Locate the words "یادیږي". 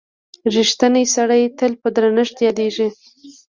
2.47-2.87